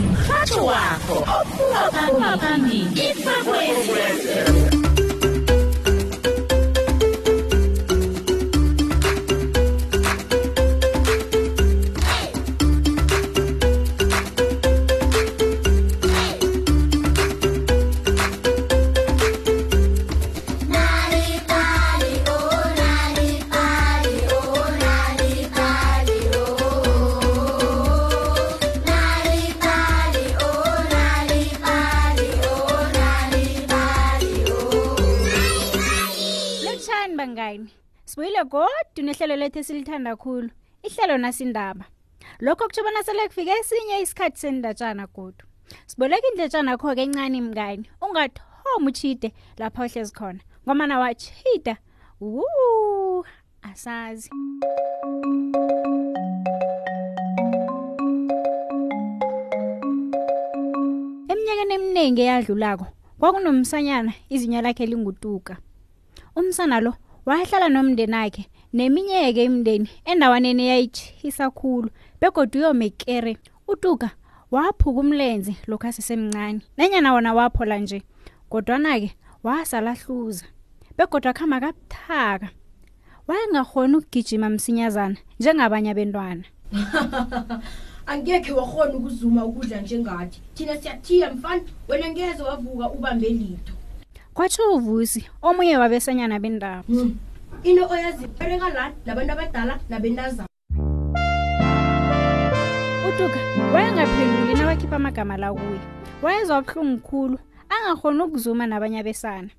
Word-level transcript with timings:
mrhatho 0.00 0.66
papa, 0.66 1.40
ophuma 1.40 2.38
phambili 2.38 2.82
ikwekwezi 3.08 4.73
njani 37.14 37.32
bangani 37.36 37.70
sibuyile 38.04 38.44
godu 38.44 39.02
nehlelo 39.06 39.36
lethu 39.36 39.58
esilithanda 39.58 40.10
kakhulu 40.10 40.50
ihlelo 40.82 41.18
nasindaba 41.18 41.84
lokho 42.40 42.64
kutho 42.64 42.82
bona 42.82 43.02
sele 43.02 43.28
kufike 43.28 43.50
esinye 43.60 44.00
isikhathi 44.02 44.38
sendatshana 44.40 45.06
godu 45.14 45.44
siboleka 45.86 46.26
indletshana 46.30 46.76
kho 46.76 46.94
kencane 46.96 47.40
mngani 47.40 47.86
ungathomi 48.02 48.86
utshide 48.90 49.30
lapha 49.58 49.82
ohlezi 49.84 50.12
khona 50.12 50.40
ngomana 50.66 50.98
watshida 50.98 51.76
wu 52.20 52.42
asazi 53.62 54.30
eminyakeni 61.30 61.74
eminingi 61.78 62.22
eyadlulako 62.22 62.86
kwakunomsanyana 63.18 64.12
izinya 64.34 64.62
lakhe 64.62 64.86
lingutuka 64.86 65.56
umsana 66.36 66.80
lo 66.80 66.92
wahlala 67.26 67.66
nomndeni 67.74 68.16
akhe 68.24 68.42
neminyeke 68.76 69.42
imndeni 69.48 69.86
endawaneni 70.10 70.62
eyayitshisa 70.66 71.46
khulu 71.58 71.88
begodwa 72.20 72.58
uyomekere 72.60 73.32
utuka 73.72 74.08
waphuka 74.54 75.00
umlenze 75.02 75.52
lokhu 75.70 75.86
asesemncane 75.90 76.58
nenyana 76.76 77.08
wona 77.14 77.30
waphola 77.38 77.76
nje 77.82 77.98
kodwana-ke 78.50 79.08
wasalahluza 79.46 80.44
begodwa 80.96 81.30
khamba 81.38 81.56
kabuthaka 81.64 82.46
wayengakhoni 83.28 83.94
ukugijima 83.98 84.46
msinyazana 84.54 85.16
njengabanye 85.40 85.88
abentwana 85.90 86.44
angekhe 88.12 88.50
wakhona 88.58 88.92
ukuzuma 88.98 89.40
ukudla 89.48 89.76
njengathi 89.84 90.38
thina 90.54 90.74
siyathiya 90.80 91.26
mfana 91.34 91.62
wena 91.88 92.06
ngeze 92.12 92.42
wavuka 92.48 92.84
ubambe 92.96 93.28
lito 93.40 93.72
kwathiwa 94.34 94.68
uvusi 94.74 95.22
omunye 95.46 95.78
wabesanyana 95.78 96.36
bendawo 96.42 96.82
mm. 96.90 97.18
into 97.62 97.84
oyazipereka 97.90 98.66
la 98.76 98.84
nabantu 99.06 99.32
abadala 99.34 99.74
nabentazana 99.90 100.48
utuka 103.08 103.38
wayengaphenduli 103.74 104.52
nawakhipha 104.58 104.96
amagama 104.98 105.34
la 105.38 105.52
kuye 105.54 105.80
wayezawubuhlungu 106.22 106.98
khulu 107.06 107.36
angakhoni 107.74 108.22
ukuzuma 108.26 108.64
nabanye 108.66 108.98
abesana 109.06 109.50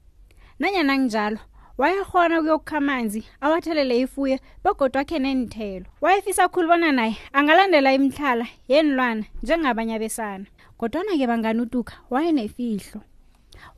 nanyana 0.59 0.91
nginjalo 0.99 1.39
wayekhona 1.79 2.35
ukuyokukha 2.43 2.77
amanzi 2.83 3.21
awathelele 3.41 3.95
ifuye 4.03 4.35
begodwa 4.63 5.01
akhe 5.07 5.17
nenithelo 5.23 5.87
wayefisa 6.03 6.49
khulu 6.51 6.67
bona 6.67 6.91
naye 6.91 7.15
angalandela 7.33 7.93
imihlala 7.95 8.43
yenilwana 8.67 9.23
njengabanye 9.43 9.95
abesana 9.95 10.45
kodwana-ke 10.79 11.25
bangani 11.31 11.61
utuka 11.63 11.93
wayenefihlo 12.11 12.99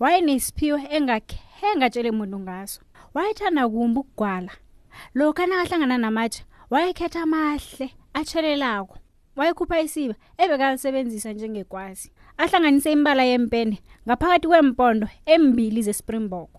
wayenesiphiwo 0.02 0.78
engakhe 0.96 1.68
ngatshele 1.78 2.12
muntu 2.18 2.38
ngaso 2.46 2.80
wayethanda 3.16 3.64
kumbi 3.74 4.00
ukugwala 4.02 4.52
lokhu 5.18 5.42
anakahlangana 5.44 5.98
namatsha 6.04 6.42
wayekhetha 6.74 7.20
amahle 7.26 7.88
atshelelako 8.18 8.94
wayekhupha 9.38 9.78
isiba 9.86 10.16
ebekalisebenzisa 10.44 11.30
njengekwazi 11.34 12.06
ahlanganise 12.42 12.90
imbala 12.98 13.24
yempende 13.32 13.78
ngaphakathi 14.06 14.48
kwempondo 14.50 15.08
embili 15.34 15.82
zespringbok 15.88 16.52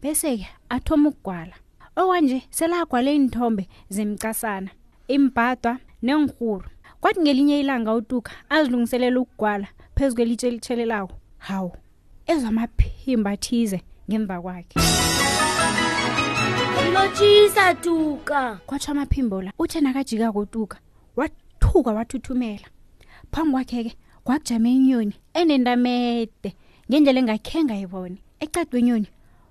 bese-ke 0.00 0.46
athoma 0.74 1.06
ukugwala 1.10 1.54
okwanje 2.00 2.38
selagwale 2.56 3.10
iinthombe 3.16 3.62
zemcasana 3.94 4.70
imbhadwa 5.14 5.72
nenguru 6.06 6.68
kwathi 7.00 7.20
ngelinye 7.24 7.56
ilanga 7.62 7.90
utuka 7.98 8.32
azilungiselela 8.54 9.16
ukugwala 9.24 9.66
phezu 9.94 10.12
kwelitshe 10.16 10.46
elitshelelako 10.48 11.14
hawu 11.48 11.72
ezamaphimba 12.30 13.30
athize 13.34 13.78
ngemva 14.10 14.36
kwakhe 14.40 14.78
lotshisa 16.94 17.74
tuka 17.82 18.40
kwatsho 18.66 18.90
amaphimbo 18.94 19.42
la 19.42 19.50
uthe 19.58 19.80
nakajika 19.82 20.30
kotuka 20.32 20.78
wathuka 21.18 21.90
wathuthumela 21.92 22.66
phambi 23.34 23.52
kwakhe 23.54 23.78
ke 23.84 23.92
kwakujame 24.24 24.70
inyoni 24.78 25.14
enentamede 25.34 26.54
ngendlela 26.90 27.20
engakhenga 27.22 27.74
ibone 27.82 28.16
ecadwe 28.44 28.76
inyoni 28.80 29.06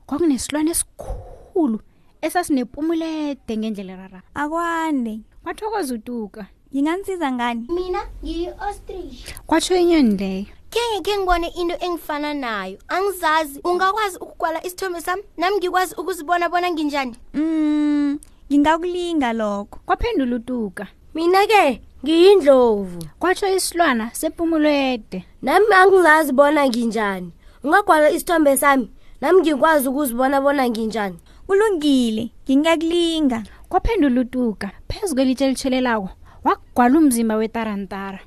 kwakunesilwane 0.08 0.72
esikhulu 0.72 1.78
esasinepumulede 2.24 3.52
ngendlela 3.60 3.96
rara 4.08 4.20
akwande 4.34 5.20
kwathokoza 5.44 5.92
utuka 6.00 6.48
ngingansiza 6.74 7.28
ngani 7.32 7.64
mina 7.76 8.02
ngiyi-ostrich 8.24 9.20
kwatsho 9.48 9.76
inyoni 9.76 10.16
leyo 10.18 10.46
khengekhe 10.70 11.18
ngibone 11.18 11.48
into 11.58 11.76
engifana 11.86 12.34
nayo 12.34 12.78
angizazi 12.88 13.60
ungakwazi 13.64 14.18
ukugwala 14.18 14.60
isithombe 14.66 15.02
sami 15.02 15.24
nami 15.38 15.58
ngikwazi 15.58 15.96
ukuzibona 15.98 16.50
bona 16.50 16.70
nginjani 16.72 17.16
um 17.34 17.42
mm, 17.42 18.20
ngingakulinga 18.52 19.34
lokho 19.34 19.80
kwaphendula 19.86 20.36
utuka 20.36 20.88
mina-ke 21.16 21.82
ngiyindlovu 22.04 23.02
kwatsho 23.20 23.48
isilwana 23.56 24.10
sepumulo 24.14 24.70
ede 24.70 25.26
nami 25.42 25.66
angizazi 25.74 26.32
bona 26.38 26.62
nginjani 26.70 27.32
ungagwala 27.64 28.06
isithombe 28.14 28.54
sami 28.58 28.90
nami 29.22 29.40
ngikwazi 29.42 29.88
ukuzibona 29.90 30.38
bona 30.42 30.70
nginjani 30.70 31.18
kulungile 31.48 32.30
ngingakulinga 32.50 33.40
kwaphendula 33.70 34.22
utuka 34.22 34.70
phezu 34.90 35.16
kwelitshe 35.18 35.46
elitshelelako 35.46 36.10
wagwala 36.46 36.98
umzimba 37.00 37.36
wetarantara 37.36 38.20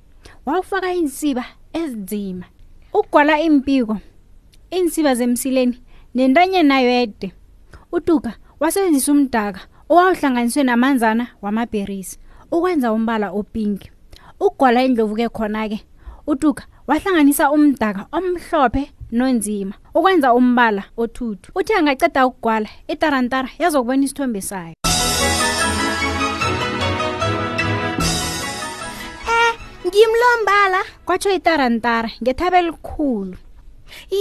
wawufaka 0.47 0.91
insiba 0.93 1.45
ezinzima 1.81 2.47
ugwala 2.95 3.41
impiko 3.41 3.97
iinsiba 4.75 5.15
zemsileni 5.15 5.77
nentanye 6.15 6.61
nayo 6.63 6.91
ede 7.05 7.29
utuka 7.97 8.31
wasebenzisa 8.61 9.13
umdaka 9.13 9.61
owawuhlanganiswe 9.91 10.63
namanzana 10.65 11.25
wamabherisi 11.45 12.19
ukwenza 12.55 12.93
umbala 12.97 13.27
opinki 13.39 13.91
ugwala 14.41 14.85
indlovu-ke 14.87 15.29
khona-ke 15.37 15.79
utuka 16.33 16.65
wahlanganisa 16.89 17.51
umdaka 17.55 18.03
omhlophe 18.17 18.93
nonzima 19.17 19.75
ukwenza 19.97 20.29
umbala 20.39 20.83
othuthu 21.03 21.49
uthi 21.59 21.73
angaceda 21.73 22.27
ukugwala 22.29 22.69
itarantara 22.93 23.49
yazokubona 23.63 24.05
isithombe 24.05 24.41
sayo 24.41 24.77
ngimlombala 29.93 30.81
kwatsho 31.05 31.31
itarantara 31.37 32.09
ngethaba 32.25 32.57
elikhulu 32.65 33.37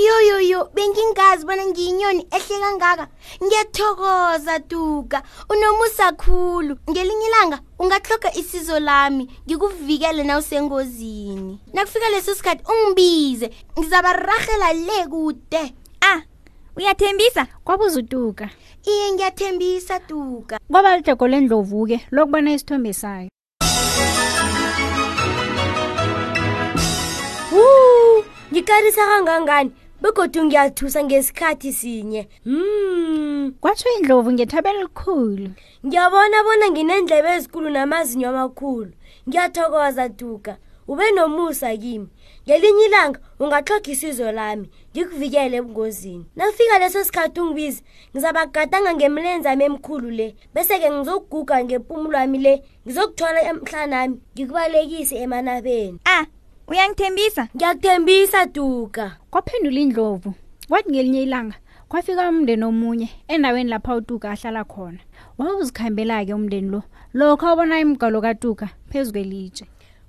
yoyoyo 0.05 0.59
bengingazi 0.75 1.45
bona 1.47 1.63
ngiyinyoni 1.71 2.21
ehle 2.37 2.57
kangaka 2.63 3.05
ngiyathokoza 3.43 4.55
duka 4.67 5.17
unomusa 5.49 6.11
khulu 6.21 6.73
ngelinye 6.91 7.27
ilanga 7.31 7.57
ungahloga 7.79 8.29
isizo 8.41 8.79
lami 8.83 9.23
ngikuvikele 9.47 10.23
nawusengozini 10.27 11.55
nakufika 11.73 12.07
leso 12.11 12.35
sikhathi 12.35 12.63
ungibize 12.71 13.47
ngizabarahela 13.79 14.69
le 14.83 14.99
kude 15.07 15.57
a 15.57 15.69
ah, 16.01 16.21
uyathembisa 16.75 17.47
kwabuza 17.63 17.99
utuka 18.03 18.49
iye 18.91 19.05
ngiyathembisa 19.15 19.95
duka 20.03 20.59
kwaba 20.71 20.97
lidego 20.99 21.25
lendlovu-ke 21.31 21.97
lokubona 22.11 22.53
isithombe 22.59 22.91
sayo 22.93 23.29
ngikarisa 28.61 29.01
kangangani 29.09 29.71
begodwa 30.01 30.41
ngiyathusa 30.45 30.99
ngesikhathi 31.05 31.69
sinye 31.79 32.23
mm. 32.45 33.53
kwatsho 33.61 33.89
indlovu 33.97 34.29
ngethaba 34.33 34.69
elikhulu 34.75 35.47
ngiyabona 35.85 36.37
bona 36.45 36.65
nginendleba 36.71 37.29
ezikulu 37.37 37.67
namazinyo 37.73 38.27
amakhulu 38.33 38.91
ngiyathokoza 39.27 40.05
duga 40.19 40.53
ube 40.91 41.05
nomusa 41.17 41.67
kimi 41.83 42.07
ngelinye 42.45 42.85
ilanga 42.89 43.19
ungaxhokha 43.43 43.89
isizo 43.95 44.27
lami 44.37 44.67
ngikuvikele 44.93 45.55
ebungozini 45.59 46.23
nafika 46.37 46.75
leso 46.81 46.99
sikhathi 47.07 47.37
ungibizi 47.41 47.81
ngizabagadanga 48.11 48.91
ngemilenzi 48.97 49.47
ami 49.49 49.63
emikhulu 49.69 50.09
le 50.19 50.27
bese-ke 50.53 50.87
ngizokuguga 50.93 51.55
ngempumulwami 51.65 52.37
le 52.45 52.53
ngizokuthola 52.85 53.39
emhlanami 53.51 54.15
ngikubalekise 54.35 55.15
emanabeni 55.25 55.97
ah 56.17 56.25
uyangithembisa 56.71 57.43
ngiyakuthembisa 57.55 58.45
duka 58.47 59.17
kwaphendula 59.29 59.79
indlovu 59.83 60.31
kwathi 60.71 60.87
ngelinye 60.89 61.21
ilanga 61.27 61.55
kwafika 61.91 62.29
umndeni 62.31 62.63
omunye 62.63 63.09
endaweni 63.27 63.69
lapha 63.69 63.91
utuka 63.99 64.31
ahlala 64.31 64.63
khona 64.63 65.01
wawuzikhambela-ke 65.37 66.31
umndeni 66.33 66.69
lo 66.71 66.79
lokho 67.13 67.43
awubona 67.47 67.75
imgalo 67.83 68.21
katuka 68.23 68.69
phezu 68.89 69.11
kwelitshe 69.11 69.65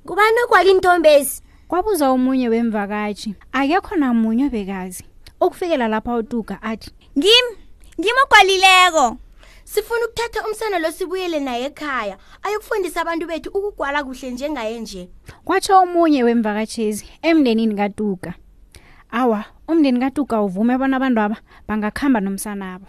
ngubani 0.06 0.36
ogwala 0.44 0.70
intombezi 0.70 1.34
kwabuza 1.68 2.04
omunye 2.14 2.46
wemvakatshi 2.54 3.30
akekho 3.52 3.92
namunye 3.98 4.46
obekazi 4.46 5.02
ukufikela 5.44 5.86
lapha 5.90 6.14
utuka 6.16 6.54
athi 6.62 6.90
ngim 7.18 7.46
ngim 7.98 8.16
ogwalileko 8.24 9.18
sifuna 9.72 10.00
ukuthatha 10.06 10.46
umsana 10.48 10.76
lo 10.84 10.90
sibuyele 10.92 11.40
naye 11.40 11.64
ekhaya 11.72 12.16
ayokufundisa 12.44 13.00
abantu 13.00 13.24
bethu 13.26 13.48
ukugwala 13.56 14.04
kuhle 14.04 14.28
njengaye 14.36 14.76
nje 14.84 15.02
kwatsho 15.48 15.72
omunye 15.80 16.20
wemvakatshezi 16.28 17.08
emndenini 17.24 17.72
katuka 17.74 18.34
awa 19.10 19.44
umndeni 19.68 19.96
katuka 20.00 20.42
uvume 20.44 20.76
bona 20.78 20.96
abantu 21.00 21.20
aba 21.24 21.36
bangakhamba 21.68 22.20
nomsanabo 22.20 22.84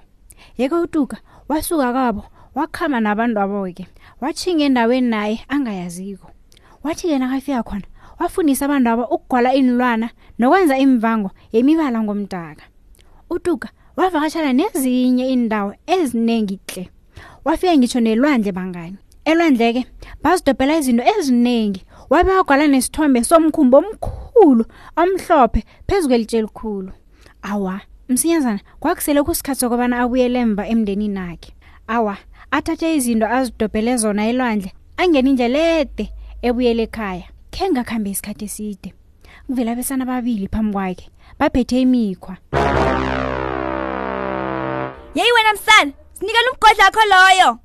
yeke 0.59 0.75
utuka 0.75 1.18
wasuka 1.50 1.88
kwabo 1.95 2.24
wakhamba 2.56 3.00
nabantu 3.00 3.38
abo-ke 3.39 3.83
wathinga 4.21 4.63
endaweni 4.68 5.07
naye 5.07 5.35
angayaziko 5.47 6.31
wathi-ke 6.83 7.15
nakafika 7.18 7.63
khona 7.63 7.88
wafundisa 8.19 8.65
abantu 8.68 8.88
abo 8.91 9.03
ukugwala 9.07 9.53
inilwana 9.56 10.09
nokwenza 10.39 10.75
imivango 10.77 11.30
yemibala 11.56 12.03
ngomdaka 12.03 12.63
utuka 13.31 13.69
wavakashana 13.95 14.54
nezinye 14.54 15.30
indawo 15.30 15.74
ezinengi 15.88 16.60
hle 16.74 16.90
wafika 17.45 17.78
ngisho 17.78 18.00
nelwandle 18.00 18.51
bangani 18.51 18.95
elwandle 19.25 19.74
ke 19.74 19.86
bazidobhela 20.24 20.78
izinto 20.78 21.04
eziningi 21.18 21.86
wabeyagwala 22.12 22.66
nesithombe 22.68 23.19
somkhumbo 23.30 23.78
omkhulu 23.81 24.66
omhlophe 25.01 25.62
phezu 25.88 26.07
kwelitshe 26.07 26.38
elikhulu 26.38 26.92
awa 27.42 27.81
msinyazana 28.10 28.60
kwakusele 28.80 29.24
kusikhathi 29.24 29.60
sokubana 29.60 30.00
abuyele 30.01 30.40
emva 30.40 30.68
emndenini 30.68 31.19
akhe 31.31 31.51
awa 31.88 32.18
athathe 32.51 32.95
izinto 32.95 33.25
azidobhele 33.28 33.98
zona 33.98 34.28
elwandle 34.30 34.72
angene 34.98 35.30
indlela 35.30 35.60
ede 35.80 36.06
ebuyele 36.48 36.81
ekhaya 36.90 37.28
khe 37.54 37.69
ngakhambe 37.69 38.10
isikhathi 38.10 38.45
eside 38.45 38.90
kuvela 39.48 39.75
besana 39.75 40.06
babili 40.06 40.48
phambi 40.50 40.74
kwakhe 40.74 41.06
baphethe 41.40 41.81
imikhwa 41.81 42.36
Yeyi 45.15 45.31
wena 45.31 45.54
msana, 45.54 45.92
sinikele 46.13 46.45
umgodla 46.54 46.83
wakho 46.86 47.00
loyo. 47.10 47.57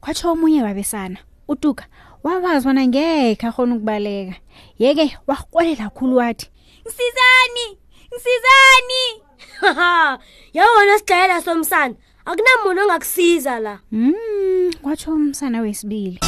Kwatsho 0.00 0.30
omunye 0.32 0.62
wabesana, 0.62 1.16
uTuka 1.48 1.86
wabazi 2.22 2.66
wona 2.68 2.86
ngeke 2.86 3.46
akhona 3.46 3.74
ukubaleka. 3.74 4.34
Yeke 4.78 5.18
wakholela 5.26 5.76
kakhulu 5.88 6.16
wathi, 6.16 6.50
"Ngisizani! 6.84 7.78
Ngisizani!" 8.14 9.24
Haha, 9.60 10.18
yawona 10.54 10.98
sigcayela 10.98 11.42
somsana. 11.42 11.94
Akunamuntu 12.26 12.82
ongakusiza 12.82 13.58
la. 13.60 13.78
Mm, 13.92 14.72
kwatsho 14.82 15.14
umsana 15.14 15.60
wesibili. 15.60 16.20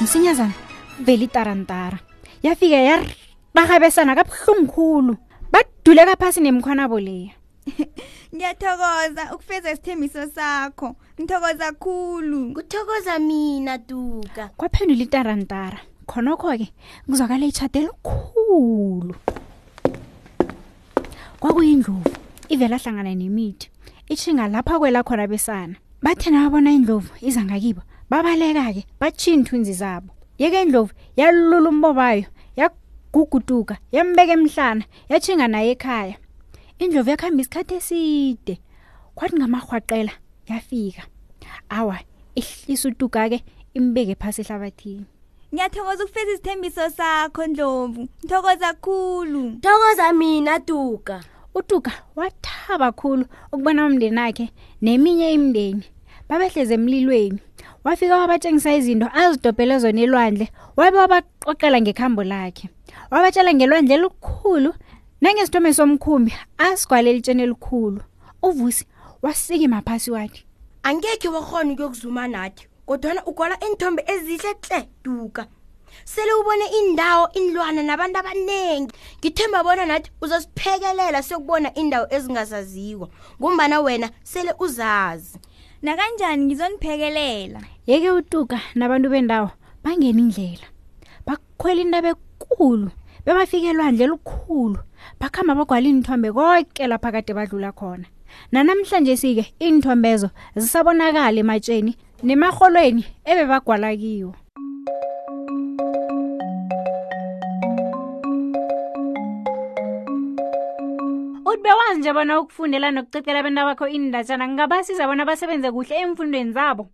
Msinyazana, 0.00 0.52
veli 1.00 1.26
tarantara. 1.26 1.98
Yafika 2.42 2.76
yarabesana 3.54 4.14
kabuhlungu 4.14 4.72
khulu. 4.72 5.16
baduleka 5.52 6.16
phasi 6.16 6.40
nemkhwanabo 6.40 7.00
leya 7.00 7.30
ngiyathokoza 8.34 9.34
ukufeza 9.34 9.72
isithembiso 9.72 10.26
sakho 10.28 10.96
ngithokoza 11.20 11.72
khulu 11.80 12.52
kuthokoza 12.54 13.18
mina 13.18 13.78
duka 13.80 14.48
kwaphendula 14.56 15.00
itarantara 15.02 15.78
khonokho-ke 16.08 16.66
kuzwakala 17.08 17.44
itshade 17.48 17.78
elikhulu 17.80 19.14
kwakuyindlovu 21.40 22.04
ivela 22.48 22.76
ahlangana 22.76 23.14
nemithi 23.16 23.70
ishinga 24.12 24.48
lapha 24.52 24.76
kwela 24.78 25.00
khona 25.02 25.24
besana 25.26 25.76
bathena 26.04 26.44
babona 26.44 26.70
indlovu 26.76 27.12
iza 27.24 27.40
ngakibo 27.44 27.80
babaleka-ke 28.12 28.82
batshiya 29.00 29.32
iinthunzi 29.36 29.72
zabo 29.72 30.12
yeke 30.38 30.62
indlovu 30.62 30.92
yalula 31.16 31.68
umbobayo 31.72 32.26
guguduka 33.14 33.74
yambeka 33.94 34.32
emhlana 34.38 34.84
yathinga 35.12 35.46
naye 35.52 35.70
ekhaya 35.74 36.16
indlovu 36.82 37.10
yakhamba 37.14 37.40
isikhathe 37.42 37.74
eside 37.80 38.54
kwathi 39.16 39.34
ngamahwaqela 39.38 40.12
yafika 40.50 41.02
awa 41.78 41.96
ihlisa 42.40 42.84
utuka 42.90 43.20
ke 43.32 43.38
imbeke 43.78 44.14
phasi 44.20 44.40
ehlabathini 44.42 45.04
ngiyathokoza 45.52 46.02
ukufeza 46.04 46.30
isithembiso 46.34 46.84
sakho 46.98 47.42
ndlovu 47.46 48.00
ngithokoza 48.24 48.68
khulu 48.84 49.40
thokoza 49.64 50.06
mina 50.18 50.54
tuka 50.68 51.16
utuka 51.58 51.92
wathaba 52.18 52.88
khulu 53.00 53.24
ukubona 53.52 53.80
umndeni 53.86 54.18
wakhe 54.24 54.46
neminye 54.84 55.26
imndeni 55.38 55.84
babehleze 56.28 56.74
emlilweni 56.78 57.38
wafika 57.84 58.16
wabatshengisa 58.18 58.72
izinto 58.74 59.06
azidobhele 59.14 59.76
zona 59.78 60.00
elwandle 60.04 60.46
wabe 60.78 60.96
wabaqoqela 61.02 61.76
ngekhambo 61.84 62.22
lakhe 62.32 62.64
wabatshela 63.12 63.50
ngelwandle 63.58 63.94
elikhulu 63.98 64.70
nangesithome 65.22 65.70
somkhumbi 65.78 66.32
asigwale 66.66 67.06
elitsheni 67.10 67.42
elikhulu 67.46 68.00
uvusi 68.48 68.84
wasike 69.24 69.68
maphasi 69.68 70.10
wathi 70.16 70.40
angekhe 70.88 71.28
wakhona 71.34 71.72
ukuyokuzuma 71.72 72.24
nathi 72.34 72.64
kodwana 72.88 73.20
ugwala 73.28 73.54
iinthombe 73.64 74.00
ezihle 74.12 74.52
tle 74.64 74.80
duka 75.04 75.42
sele 76.12 76.32
ubone 76.40 76.64
indawo 76.80 77.24
inilwana 77.38 77.80
nabantu 77.88 78.16
abaningi 78.20 78.92
ngithemba 79.20 79.60
bona 79.66 79.84
nathi 79.90 80.08
uzosiphekelela 80.22 81.20
siyokubona 81.26 81.68
indawo 81.80 82.04
ezingazaziwa 82.16 83.06
ngumbana 83.40 83.76
wena 83.86 84.08
sele 84.32 84.52
uzazi 84.64 85.36
nakanjani 85.84 86.44
ngizoniphekelela 86.44 87.60
yeke 87.86 88.10
utuka 88.10 88.60
nabantu 88.74 89.08
bendawo 89.12 89.50
bangena 89.84 90.20
indlela 90.24 90.64
bakhwela 91.28 91.80
intaba 91.84 92.10
ekulu 92.16 92.88
bebafika 93.24 93.68
elwandle 93.68 94.04
elikhulu 94.08 94.78
bakhamba 95.20 95.52
bagwala 95.58 95.84
iinthombe 95.88 96.28
konke 96.36 96.84
lapha 96.90 97.12
kade 97.14 97.32
badlula 97.38 97.70
khona 97.78 98.08
nanamhlanje 98.52 99.12
sike 99.20 99.44
iinthombezo 99.64 100.28
zisabonakala 100.60 101.38
ematsheni 101.44 101.92
nemarholweni 102.26 103.02
ebebagwala 103.30 103.88
kiwo 104.00 104.32
bewazi 111.64 112.00
nje 112.00 112.12
bona 112.12 112.34
ukufundela 112.40 112.88
nokucecela 112.92 113.40
abantu 113.40 113.60
abakho 113.62 113.86
indatshana 113.88 114.44
kungabasiza 114.48 115.06
bona 115.08 115.24
basebenze 115.24 115.68
kuhle 115.72 115.94
emfundweni 115.96 116.52
zabo 116.52 116.84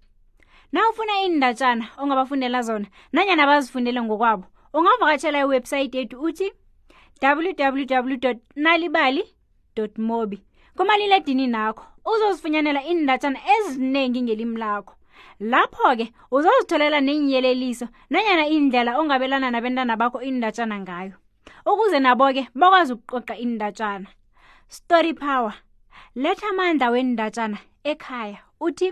na 0.73 0.81
ufuna 0.91 1.15
indatshana 1.27 1.85
ongabafundela 1.99 2.63
zona 2.63 2.87
nanyana 3.13 3.45
bazifundele 3.51 3.99
ngokwabo 4.03 4.47
ungavakatshela 4.75 5.39
iwebhsayithi 5.43 5.97
yethu 5.99 6.17
uthi 6.27 6.49
www 7.23 8.35
nalibali 8.57 9.23
mobi 9.99 10.39
kumaliledini 10.79 11.47
nakho 11.51 11.83
uzozifunyanela 12.13 12.83
indatshana 12.87 13.39
eziningi 13.55 14.23
ngelimi 14.23 14.57
lakho 14.63 14.95
lapho-ke 15.51 16.07
uzozitholela 16.31 16.99
nenyeleliso 17.03 17.87
nanyana 18.11 18.47
indlela 18.47 18.91
ongabelana 19.01 19.51
nabentana 19.51 19.95
bakho 19.99 20.23
indatshana 20.23 20.77
ngayo 20.85 21.15
ukuze 21.67 21.99
nabo-ke 21.99 22.43
bakwazi 22.55 22.93
ukuqoqa 22.95 23.35
indatshana 23.45 24.07
story 24.79 25.13
power 25.21 25.53
letha 26.25 26.47
amandla 26.53 26.87
wendatshana 26.95 27.59
ekhaya 27.93 28.37
uthi 28.67 28.89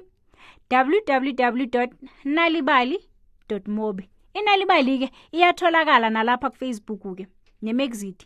www 0.95 1.83
nalibali 2.37 2.97
mobi 3.77 4.05
inalibali 4.41 4.93
ke 5.03 5.09
iyatholakala 5.39 6.09
nalapha 6.17 6.49
kufacebook 6.55 7.03
ke 7.19 7.25
nemexit 7.67 8.19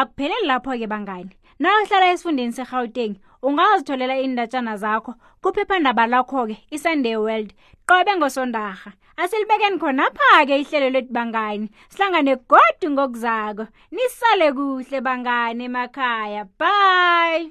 akupheleli 0.00 0.46
lapho 0.52 0.72
ke 0.80 0.86
bangani 0.92 1.34
na 1.58 1.68
uhlala 1.82 2.08
esifundeni 2.12 2.52
segauteng 2.52 3.16
ungazitholela 3.46 4.16
iindatshana 4.20 4.76
zakho 4.82 5.12
kuphephandaba 5.42 6.04
lakho-ke 6.12 6.56
isunday 6.74 7.16
world 7.16 7.50
qobe 7.88 8.12
ngosondarha 8.16 8.90
asilibekeni 9.20 9.80
khonapha-ke 9.80 10.54
ihlelo 10.62 10.88
lethu 10.96 11.12
bangani 11.16 11.66
sihlangane 11.92 12.34
godu 12.50 12.86
ngokuzako 12.94 13.64
nisale 13.94 14.48
kuhle 14.56 14.98
bangani 15.06 15.62
emakhaya 15.68 16.42
bye 16.60 17.44